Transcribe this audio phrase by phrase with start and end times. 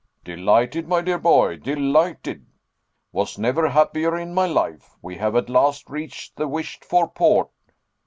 [0.23, 2.47] "Delighted, my dear boy, delighted.
[3.11, 4.95] Was never happier in my life.
[4.99, 7.51] We have at last reached the wished for port."